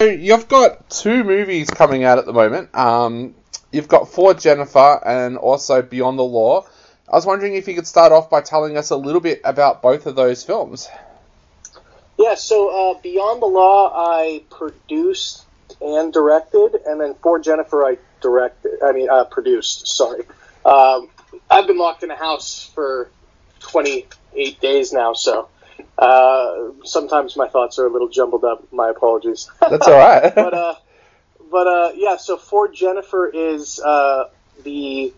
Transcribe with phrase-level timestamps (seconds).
[0.00, 2.74] So you've got two movies coming out at the moment.
[2.74, 3.34] Um,
[3.70, 6.64] you've got For Jennifer and also Beyond the Law.
[7.06, 9.82] I was wondering if you could start off by telling us a little bit about
[9.82, 10.88] both of those films.
[12.18, 15.44] Yeah, so uh, Beyond the Law, I produced
[15.82, 18.82] and directed, and then For Jennifer, I directed.
[18.82, 19.86] I mean, uh, produced.
[19.86, 20.22] Sorry,
[20.64, 21.10] um,
[21.50, 23.10] I've been locked in a house for
[23.58, 25.50] 28 days now, so
[25.98, 28.72] uh, sometimes my thoughts are a little jumbled up.
[28.72, 29.50] My apologies.
[29.60, 30.34] That's all right.
[30.34, 30.74] but uh,
[31.50, 34.28] but uh, yeah, so For Jennifer is uh,
[34.62, 35.12] the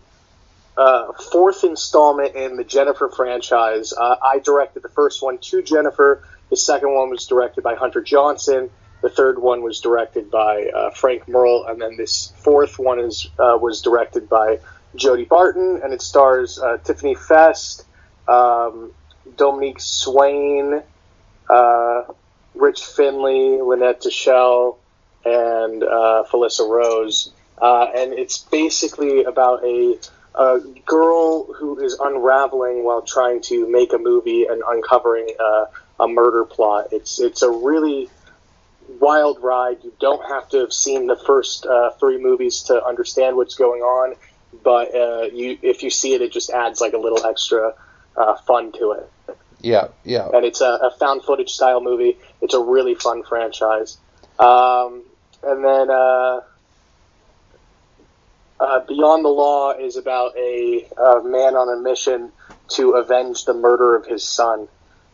[0.75, 3.93] uh, fourth installment in the Jennifer franchise.
[3.93, 6.23] Uh, I directed the first one to Jennifer.
[6.49, 8.69] The second one was directed by Hunter Johnson.
[9.01, 13.27] The third one was directed by uh, Frank Merle, and then this fourth one is
[13.37, 14.59] uh, was directed by
[14.95, 17.85] Jody Barton, and it stars uh, Tiffany Fest,
[18.27, 18.93] um,
[19.37, 20.81] Dominique Swain,
[21.49, 22.03] uh,
[22.55, 24.77] Rich Finley, Lynette Deschelle,
[25.25, 27.31] and uh, Felissa Rose.
[27.61, 29.97] Uh, and it's basically about a,
[30.35, 35.65] a girl who is unraveling while trying to make a movie and uncovering uh,
[35.99, 36.87] a murder plot.
[36.91, 38.09] It's it's a really
[38.99, 39.77] wild ride.
[39.83, 43.81] You don't have to have seen the first uh, three movies to understand what's going
[43.81, 44.15] on,
[44.63, 47.73] but uh, you if you see it, it just adds like a little extra
[48.17, 49.09] uh, fun to it.
[49.63, 50.27] Yeah, yeah.
[50.33, 52.17] And it's a, a found footage style movie.
[52.41, 53.97] It's a really fun franchise.
[54.37, 55.03] Um,
[55.41, 56.41] and then uh,
[58.59, 62.31] uh, Beyond the Law is about a, a man on a mission
[62.69, 64.67] to avenge the murder of his son.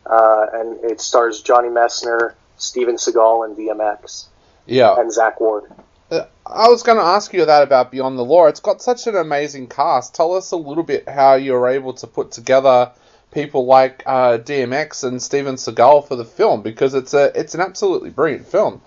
[0.04, 4.26] Uh, and it stars Johnny Messner, Steven Seagal, and DMX.
[4.66, 4.98] Yeah.
[4.98, 5.70] And Zach Ward.
[6.10, 8.46] Uh, I was going to ask you that about Beyond the Law.
[8.46, 10.12] It's got such an amazing cast.
[10.12, 12.90] Tell us a little bit how you were able to put together
[13.32, 17.60] people like uh, DMX and Steven Seagal for the film because it's a it's an
[17.60, 18.80] absolutely brilliant film.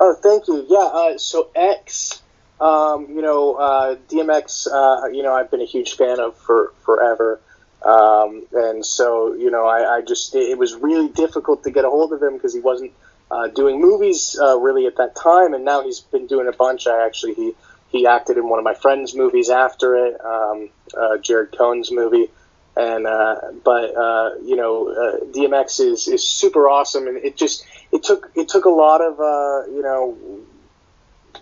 [0.00, 0.66] Oh, thank you.
[0.68, 0.78] Yeah.
[0.78, 2.22] Uh, so X,
[2.60, 6.72] um, you know, uh, DMX, uh, you know, I've been a huge fan of for
[6.84, 7.40] forever.
[7.82, 11.90] Um, and so, you know, I, I, just, it was really difficult to get a
[11.90, 12.92] hold of him because he wasn't
[13.30, 15.52] uh, doing movies uh, really at that time.
[15.52, 16.86] And now he's been doing a bunch.
[16.86, 17.52] I actually, he,
[17.90, 22.30] he acted in one of my friend's movies after it, um, uh, Jared Cohen's movie.
[22.76, 27.06] And, uh, but, uh, you know, uh, DMX is, is super awesome.
[27.06, 29.18] And it just, it took, it took a lot of,
[29.72, 30.16] you know,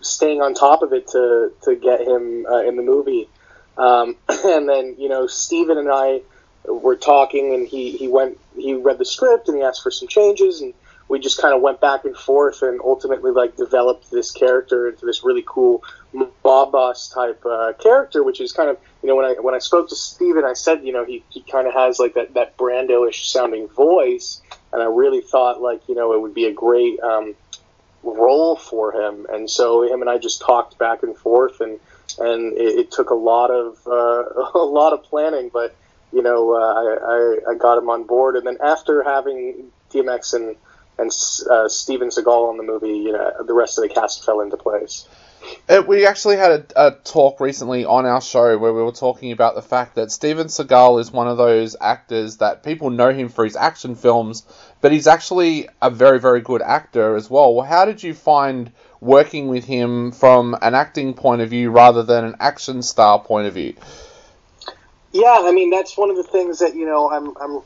[0.00, 3.28] staying on top of it to, to get him in the movie.
[3.78, 6.20] Um, and then, you know, Steven and I,
[6.64, 10.08] were talking and he, he went he read the script and he asked for some
[10.08, 10.74] changes and
[11.08, 15.04] we just kind of went back and forth and ultimately like developed this character into
[15.04, 15.82] this really cool
[16.12, 19.58] mob boss type uh, character which is kind of you know when I when I
[19.58, 22.56] spoke to Steven I said you know he, he kind of has like that that
[22.56, 24.40] Brando-ish sounding voice
[24.72, 27.34] and I really thought like you know it would be a great um,
[28.02, 31.78] role for him and so him and I just talked back and forth and
[32.18, 35.74] and it, it took a lot of uh, a lot of planning but
[36.12, 38.36] you know, uh, I, I, I got him on board.
[38.36, 40.56] And then after having DMX and
[40.98, 41.10] and
[41.50, 44.58] uh, Steven Seagal on the movie, you know, the rest of the cast fell into
[44.58, 45.08] place.
[45.68, 49.32] Uh, we actually had a, a, talk recently on our show where we were talking
[49.32, 53.28] about the fact that Steven Seagal is one of those actors that people know him
[53.28, 54.44] for his action films,
[54.80, 57.54] but he's actually a very, very good actor as well.
[57.54, 58.70] well how did you find
[59.00, 63.46] working with him from an acting point of view rather than an action star point
[63.46, 63.74] of view?
[65.12, 67.62] Yeah, I mean that's one of the things that you know I'm I'm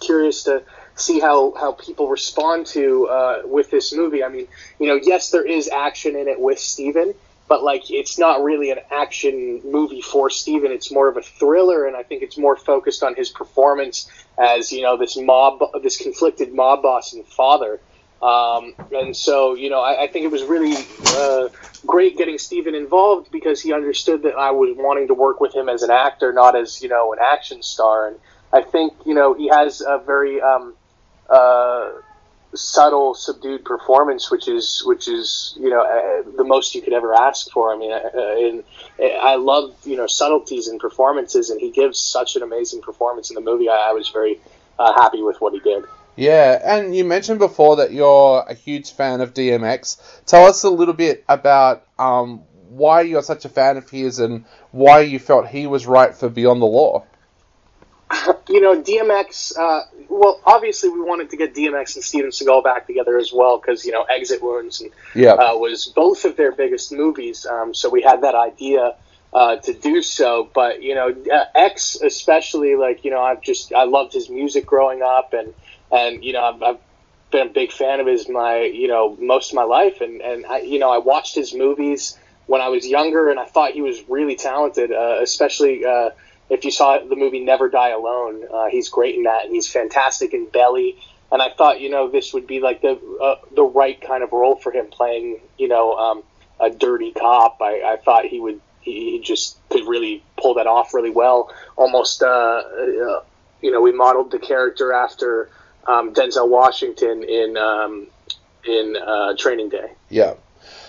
[0.00, 0.62] curious to
[0.96, 4.24] see how how people respond to uh, with this movie.
[4.24, 4.48] I mean,
[4.78, 7.14] you know, yes, there is action in it with Steven,
[7.48, 10.72] but like it's not really an action movie for Steven.
[10.72, 14.72] It's more of a thriller, and I think it's more focused on his performance as
[14.72, 17.80] you know this mob, this conflicted mob boss and father.
[18.22, 20.74] Um, and so, you know, I, I think it was really
[21.08, 21.48] uh,
[21.84, 25.68] great getting Steven involved because he understood that I was wanting to work with him
[25.68, 28.08] as an actor, not as, you know, an action star.
[28.08, 28.16] And
[28.54, 30.74] I think, you know, he has a very um,
[31.30, 31.92] uh,
[32.54, 37.14] subtle, subdued performance, which is, which is, you know, uh, the most you could ever
[37.14, 37.72] ask for.
[37.72, 38.64] I mean, uh, and
[39.22, 43.34] I love, you know, subtleties in performances, and he gives such an amazing performance in
[43.34, 43.68] the movie.
[43.68, 44.40] I, I was very
[44.78, 45.84] uh, happy with what he did.
[46.16, 50.24] Yeah, and you mentioned before that you're a huge fan of DMX.
[50.24, 54.46] Tell us a little bit about um, why you're such a fan of his and
[54.70, 57.04] why you felt he was right for Beyond the Law.
[58.48, 59.58] You know, DMX.
[59.58, 63.58] Uh, well, obviously, we wanted to get DMX and Steven Seagal back together as well
[63.58, 65.32] because you know, Exit Wounds and, Yeah.
[65.32, 67.44] uh, was both of their biggest movies.
[67.44, 68.94] Um, so we had that idea
[69.32, 70.48] uh, to do so.
[70.54, 74.64] But you know, uh, X especially, like you know, I've just I loved his music
[74.64, 75.52] growing up, and
[75.90, 76.78] and you know, I've, I've
[77.32, 80.46] been a big fan of his my you know most of my life, and and
[80.46, 82.16] I, you know, I watched his movies
[82.46, 85.84] when I was younger, and I thought he was really talented, uh, especially.
[86.48, 89.68] If you saw the movie Never Die Alone, uh, he's great in that, and he's
[89.68, 90.96] fantastic in Belly.
[91.32, 94.32] And I thought, you know, this would be like the uh, the right kind of
[94.32, 96.22] role for him, playing, you know, um,
[96.60, 97.60] a dirty cop.
[97.60, 101.52] I, I thought he would, he, he just could really pull that off really well.
[101.74, 103.22] Almost, uh, uh,
[103.60, 105.50] you know, we modeled the character after
[105.88, 108.06] um, Denzel Washington in um,
[108.64, 109.92] in uh, Training Day.
[110.08, 110.34] Yeah.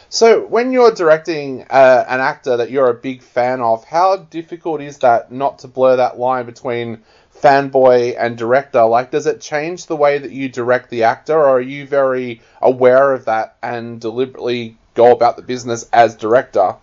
[0.10, 4.82] So when you're directing uh, an actor that you're a big fan of, how difficult
[4.82, 7.04] is that not to blur that line between
[7.42, 8.84] fanboy and director?
[8.86, 12.42] Like, does it change the way that you direct the actor, or are you very
[12.62, 16.76] aware of that and deliberately go about the business as director?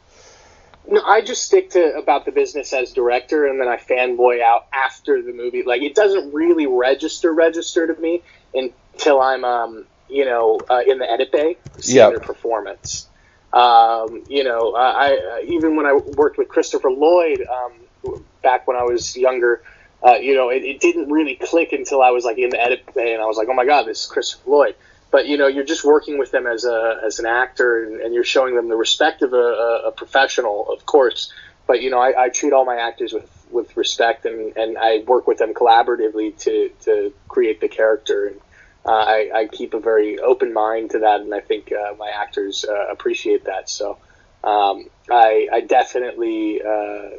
[0.87, 4.67] No, I just stick to about the business as director, and then I fanboy out
[4.73, 5.63] after the movie.
[5.63, 8.23] Like it doesn't really register register to me
[8.53, 12.11] until I'm, um, you know, uh, in the edit bay seeing Yeah.
[12.11, 13.09] their performance.
[13.55, 18.77] Um, you know, I, I even when I worked with Christopher Lloyd um, back when
[18.77, 19.63] I was younger,
[20.03, 22.83] uh, you know, it, it didn't really click until I was like in the edit
[22.95, 24.75] bay, and I was like, oh my god, this is Christopher Lloyd.
[25.13, 28.13] But you know, you're just working with them as a as an actor, and, and
[28.13, 31.33] you're showing them the respect of a, a, professional, of course.
[31.69, 35.05] But you know, I, I treat all my actors with, with respect, and, and I
[35.07, 38.27] work with them collaboratively to, to create the character.
[38.27, 38.41] And
[38.87, 42.11] uh, I, I keep a very open mind to that, and I think uh, my
[42.11, 43.71] actors uh, appreciate that.
[43.71, 43.99] So
[44.43, 47.11] um, I, I definitely uh,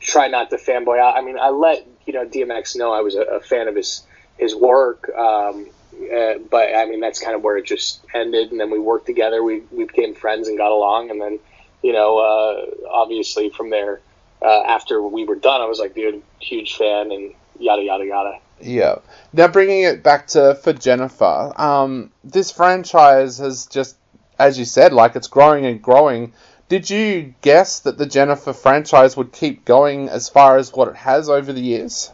[0.00, 1.16] try not to fanboy out.
[1.16, 4.02] I mean, I let you know DMX know I was a, a fan of his
[4.36, 5.08] his work.
[5.16, 8.50] Um, uh, but I mean, that's kind of where it just ended.
[8.50, 9.42] And then we worked together.
[9.42, 11.10] We we became friends and got along.
[11.10, 11.38] And then,
[11.82, 14.00] you know, uh, obviously from there,
[14.42, 18.38] uh, after we were done, I was like, dude, huge fan, and yada yada yada.
[18.64, 18.96] Yeah.
[19.32, 23.96] Now bringing it back to for Jennifer, um, this franchise has just,
[24.38, 26.32] as you said, like it's growing and growing.
[26.70, 30.96] Did you guess that the Jennifer franchise would keep going as far as what it
[30.96, 32.10] has over the years?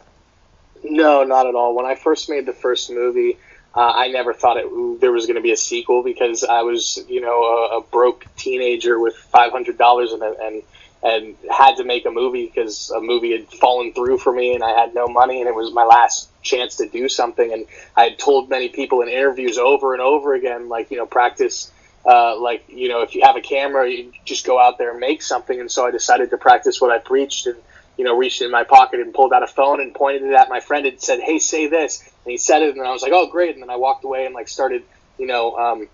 [0.82, 1.76] No, not at all.
[1.76, 3.38] When I first made the first movie,
[3.72, 6.98] uh, I never thought it there was going to be a sequel because I was,
[7.08, 10.62] you know, a, a broke teenager with five hundred dollars and and
[11.02, 14.62] and had to make a movie because a movie had fallen through for me and
[14.62, 17.52] I had no money and it was my last chance to do something.
[17.52, 17.66] And
[17.96, 21.70] I had told many people in interviews over and over again, like you know, practice.
[22.02, 25.00] Uh, like you know, if you have a camera, you just go out there and
[25.00, 25.60] make something.
[25.60, 27.56] And so I decided to practice what I preached and
[28.00, 30.48] you know, reached in my pocket and pulled out a phone and pointed it at
[30.48, 33.12] my friend and said, "Hey, say this." And he said it, and I was like,
[33.12, 34.84] "Oh, great!" And then I walked away and like started,
[35.18, 35.88] you know, um,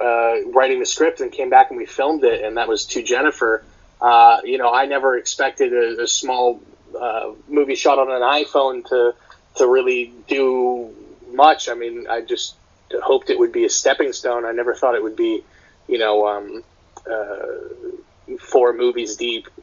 [0.00, 3.02] uh, writing the script and came back and we filmed it, and that was to
[3.04, 3.62] Jennifer.
[4.02, 6.60] Uh, you know, I never expected a, a small
[7.00, 9.14] uh, movie shot on an iPhone to
[9.56, 10.90] to really do
[11.30, 11.68] much.
[11.68, 12.56] I mean, I just
[13.02, 14.44] hoped it would be a stepping stone.
[14.44, 15.44] I never thought it would be,
[15.86, 16.64] you know, um,
[17.08, 19.48] uh, four movies deep.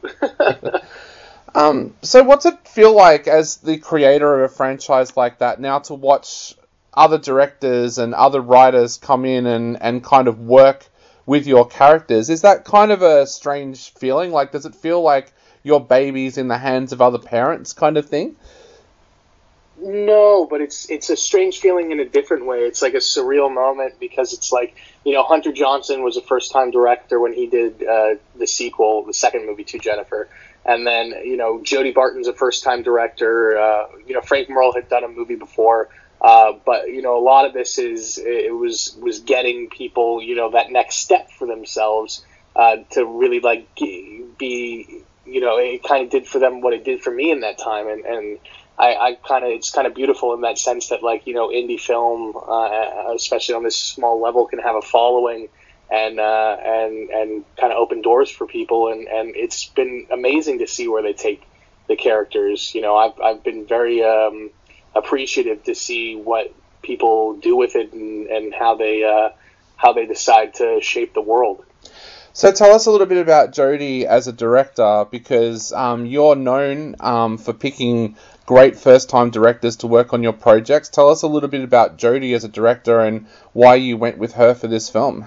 [1.54, 5.80] Um, so what's it feel like as the creator of a franchise like that now
[5.80, 6.54] to watch
[6.94, 10.86] other directors and other writers come in and, and kind of work
[11.30, 12.28] with your characters?
[12.28, 14.32] Is that kind of a strange feeling?
[14.32, 15.32] Like, does it feel like
[15.62, 18.34] your baby's in the hands of other parents kind of thing?
[19.80, 22.62] No, but it's it's a strange feeling in a different way.
[22.62, 26.50] It's like a surreal moment because it's like you know Hunter Johnson was a first
[26.50, 30.28] time director when he did uh, the sequel, the second movie to Jennifer,
[30.66, 33.56] and then you know Jody Barton's a first time director.
[33.56, 37.24] Uh, you know Frank Merle had done a movie before, uh, but you know a
[37.24, 41.46] lot of this is it was was getting people you know that next step for
[41.46, 42.24] themselves
[42.56, 46.84] uh, to really like be you know it kind of did for them what it
[46.84, 48.38] did for me in that time and and
[48.80, 51.48] I, I kind of it's kind of beautiful in that sense that like you know
[51.48, 55.48] indie film, uh, especially on this small level, can have a following
[55.90, 60.60] and uh, and and kind of open doors for people, and and it's been amazing
[60.60, 61.42] to see where they take
[61.88, 62.74] the characters.
[62.74, 64.50] You know, I've I've been very um,
[64.94, 69.30] appreciative to see what people do with it and, and how they uh,
[69.76, 71.64] how they decide to shape the world.
[72.32, 76.94] So tell us a little bit about Jody as a director, because um, you're known
[77.00, 78.16] um, for picking
[78.46, 80.88] great first-time directors to work on your projects.
[80.88, 84.34] Tell us a little bit about Jody as a director and why you went with
[84.34, 85.26] her for this film.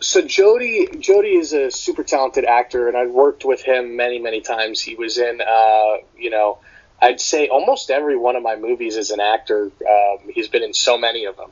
[0.00, 4.40] So Jody, Jody is a super talented actor, and I've worked with him many, many
[4.40, 4.80] times.
[4.80, 6.58] He was in, uh, you know,
[7.00, 9.64] I'd say almost every one of my movies as an actor.
[9.66, 11.50] Um, he's been in so many of them.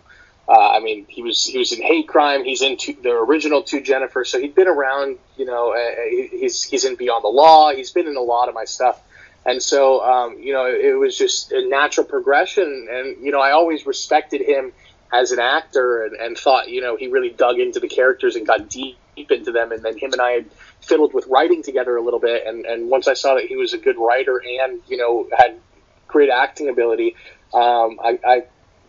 [0.48, 2.44] Uh, I mean, he was he was in Hate Crime.
[2.44, 4.24] He's in two, the original Two Jennifer.
[4.24, 5.18] So he'd been around.
[5.36, 7.74] You know, uh, he's he's in Beyond the Law.
[7.74, 9.00] He's been in a lot of my stuff.
[9.46, 12.88] And so, um, you know, it was just a natural progression.
[12.90, 14.72] And you know, I always respected him
[15.12, 18.46] as an actor and, and thought, you know, he really dug into the characters and
[18.46, 19.72] got deep into them.
[19.72, 20.46] And then him and I had
[20.88, 22.46] fiddled with writing together a little bit.
[22.46, 25.58] And, and once I saw that he was a good writer and, you know, had
[26.06, 27.16] great acting ability,
[27.52, 28.42] um, I, I,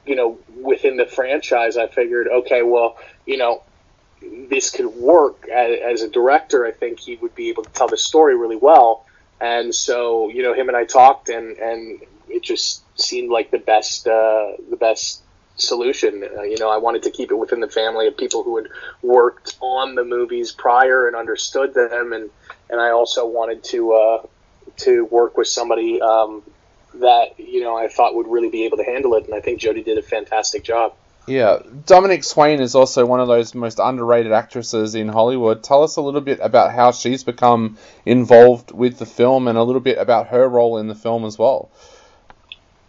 [0.05, 3.63] you know, within the franchise, I figured, okay, well, you know,
[4.49, 6.65] this could work as, as a director.
[6.65, 9.05] I think he would be able to tell the story really well.
[9.41, 11.99] And so, you know, him and I talked, and and
[12.29, 15.21] it just seemed like the best, uh, the best
[15.55, 16.23] solution.
[16.23, 18.67] Uh, you know, I wanted to keep it within the family of people who had
[19.01, 22.29] worked on the movies prior and understood them, and
[22.69, 24.25] and I also wanted to uh,
[24.77, 26.43] to work with somebody um,
[26.95, 29.59] that you know I thought would really be able to handle it, and I think
[29.59, 30.93] Jody did a fantastic job.
[31.27, 31.57] Yeah,
[31.87, 35.63] Dominique Swain is also one of those most underrated actresses in Hollywood.
[35.63, 39.63] Tell us a little bit about how she's become involved with the film and a
[39.63, 41.71] little bit about her role in the film as well.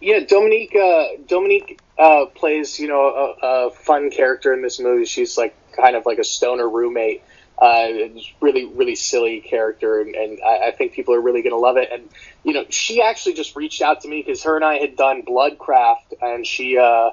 [0.00, 0.76] Yeah, Dominique.
[0.76, 5.06] Uh, Dominique uh, plays, you know, a, a, fun character in this movie.
[5.06, 7.22] She's like kind of like a stoner roommate.
[7.58, 7.88] Uh,
[8.42, 11.78] really, really silly character, and, and I, I, think people are really going to love
[11.78, 11.88] it.
[11.90, 12.06] And
[12.44, 15.22] you know, she actually just reached out to me because her and I had done
[15.22, 17.12] Bloodcraft, and she uh,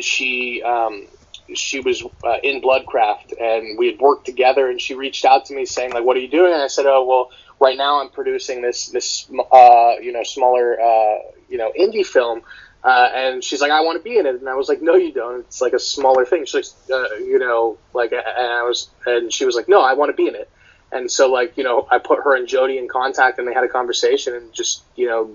[0.00, 1.06] she um,
[1.54, 4.68] she was uh, in Bloodcraft, and we had worked together.
[4.68, 6.86] And she reached out to me saying like, "What are you doing?" And I said,
[6.86, 7.30] "Oh, well,
[7.60, 11.18] right now I'm producing this this uh, you know smaller uh,
[11.48, 12.42] you know indie film."
[12.86, 14.94] Uh, and she's like, I want to be in it, and I was like, No,
[14.94, 15.40] you don't.
[15.40, 16.46] It's like a smaller thing.
[16.46, 19.94] She's like, uh, you know, like, and I was, and she was like, No, I
[19.94, 20.48] want to be in it.
[20.92, 23.64] And so, like, you know, I put her and Jody in contact, and they had
[23.64, 25.26] a conversation, and just, you know,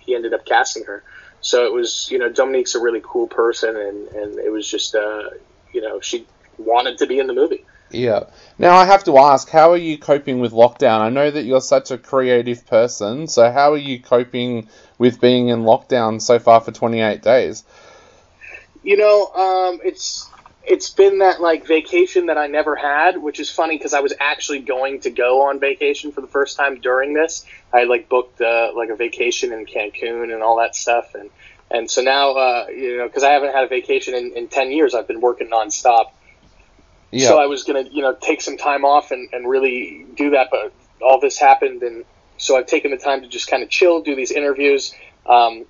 [0.00, 1.04] he ended up casting her.
[1.40, 4.96] So it was, you know, Dominique's a really cool person, and and it was just,
[4.96, 5.30] uh,
[5.72, 6.26] you know, she
[6.58, 7.64] wanted to be in the movie.
[7.90, 8.24] Yeah.
[8.58, 11.00] Now I have to ask, how are you coping with lockdown?
[11.00, 15.48] I know that you're such a creative person, so how are you coping with being
[15.48, 17.64] in lockdown so far for 28 days?
[18.82, 20.28] You know, um, it's
[20.66, 24.12] it's been that like vacation that I never had, which is funny because I was
[24.18, 27.46] actually going to go on vacation for the first time during this.
[27.72, 31.30] I like booked uh, like a vacation in Cancun and all that stuff, and
[31.70, 34.72] and so now uh, you know because I haven't had a vacation in, in 10
[34.72, 36.10] years, I've been working nonstop.
[37.10, 37.28] Yeah.
[37.28, 40.48] So I was gonna you know take some time off and, and really do that,
[40.50, 42.04] but all this happened and
[42.38, 44.94] so I've taken the time to just kind of chill, do these interviews,
[45.26, 45.64] um,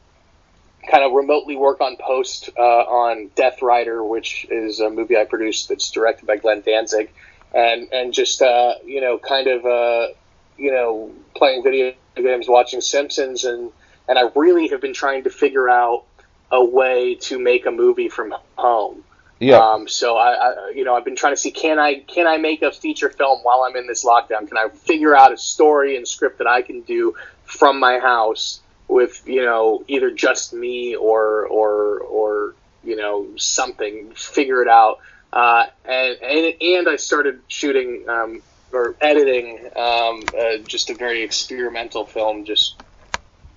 [0.90, 5.24] kind of remotely work on post uh, on Death Rider, which is a movie I
[5.24, 7.10] produced that's directed by Glenn Danzig,
[7.54, 10.08] and and just uh, you know kind of uh,
[10.56, 13.70] you know playing video games, watching Simpsons, and
[14.08, 16.04] and I really have been trying to figure out
[16.50, 19.04] a way to make a movie from home.
[19.38, 19.58] Yeah.
[19.58, 22.38] Um, so I, I, you know, I've been trying to see can I can I
[22.38, 24.48] make a feature film while I'm in this lockdown?
[24.48, 27.14] Can I figure out a story and script that I can do
[27.44, 34.12] from my house with you know either just me or or or you know something?
[34.14, 35.00] Figure it out.
[35.32, 38.40] Uh, and, and and I started shooting um,
[38.72, 42.80] or editing um, uh, just a very experimental film, just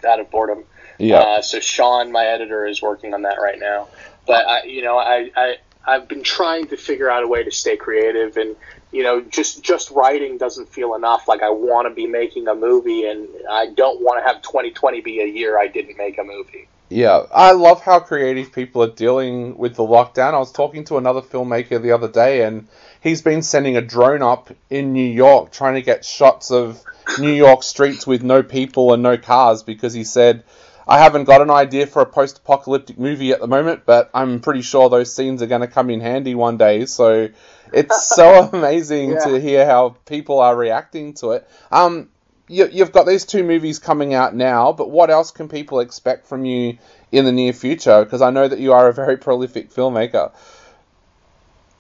[0.06, 0.66] out of boredom.
[0.98, 1.20] Yeah.
[1.20, 3.88] Uh, so Sean, my editor, is working on that right now.
[4.28, 5.56] But I, you know, I, I
[5.86, 8.56] I've been trying to figure out a way to stay creative and
[8.92, 12.56] you know just just writing doesn't feel enough like I want to be making a
[12.56, 16.24] movie and I don't want to have 2020 be a year I didn't make a
[16.24, 16.68] movie.
[16.92, 20.34] Yeah, I love how creative people are dealing with the lockdown.
[20.34, 22.68] I was talking to another filmmaker the other day and
[23.00, 26.84] he's been sending a drone up in New York trying to get shots of
[27.20, 30.44] New York streets with no people and no cars because he said
[30.90, 34.40] I haven't got an idea for a post apocalyptic movie at the moment, but I'm
[34.40, 36.88] pretty sure those scenes are going to come in handy one day.
[36.88, 37.30] So
[37.72, 39.20] it's so amazing yeah.
[39.20, 41.48] to hear how people are reacting to it.
[41.72, 42.10] Um,
[42.48, 46.26] you, you've got these two movies coming out now, but what else can people expect
[46.26, 46.80] from you
[47.12, 48.04] in the near future?
[48.04, 50.32] Because I know that you are a very prolific filmmaker.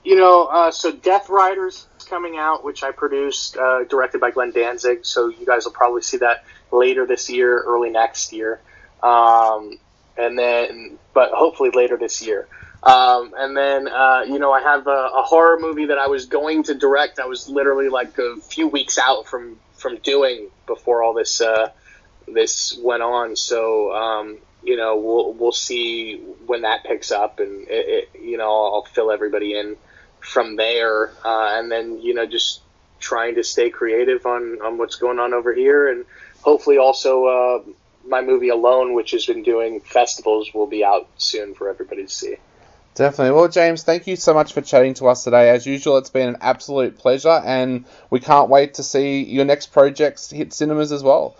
[0.03, 4.29] You know, uh, so Death Riders is coming out, which I produced, uh, directed by
[4.29, 5.03] Glenn Danzig.
[5.03, 8.61] So you guys will probably see that later this year, early next year
[9.03, 9.77] um,
[10.17, 12.47] and then but hopefully later this year.
[12.81, 16.27] Um, and then, uh, you know, I have a, a, horror movie that I was
[16.27, 17.19] going to direct.
[17.19, 21.71] I was literally like a few weeks out from, from doing before all this, uh,
[22.25, 23.35] this went on.
[23.35, 28.37] So, um, you know, we'll, we'll see when that picks up and it, it, you
[28.37, 29.75] know, I'll fill everybody in
[30.21, 31.11] from there.
[31.25, 32.61] Uh, and then, you know, just
[33.01, 36.05] trying to stay creative on, on what's going on over here and
[36.43, 37.63] hopefully also, uh,
[38.09, 42.11] my movie Alone, which has been doing festivals, will be out soon for everybody to
[42.11, 42.35] see.
[42.95, 43.31] Definitely.
[43.31, 45.49] Well, James, thank you so much for chatting to us today.
[45.51, 49.67] As usual, it's been an absolute pleasure, and we can't wait to see your next
[49.67, 51.37] projects hit cinemas as well.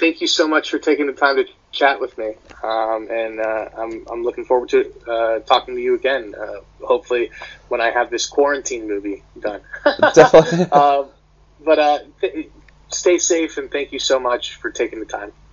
[0.00, 3.68] Thank you so much for taking the time to chat with me, um, and uh,
[3.78, 6.34] I'm, I'm looking forward to uh, talking to you again.
[6.36, 7.30] Uh, hopefully,
[7.68, 9.60] when I have this quarantine movie done.
[10.14, 10.64] Definitely.
[10.72, 11.10] Um,
[11.64, 12.50] but uh, th-
[12.90, 15.32] stay safe, and thank you so much for taking the time.